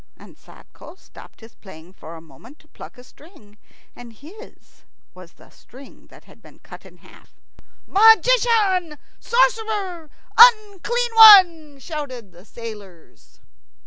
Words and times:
And 0.17 0.35
Sadko 0.35 0.95
stopped 0.97 1.41
his 1.41 1.53
playing 1.53 1.93
for 1.93 2.15
a 2.15 2.21
moment 2.21 2.57
to 2.57 2.67
pluck 2.67 2.97
a 2.97 3.03
string, 3.03 3.59
and 3.95 4.11
his 4.11 4.81
was 5.13 5.33
the 5.33 5.51
string 5.51 6.07
that 6.07 6.23
had 6.23 6.41
been 6.41 6.57
cut 6.57 6.87
in 6.87 6.97
half. 7.05 7.35
"Magician, 7.85 8.97
sorcerer, 9.19 10.09
unclean 10.39 11.11
one!" 11.13 11.77
shouted 11.77 12.31
the 12.31 12.45
sailors. 12.45 13.41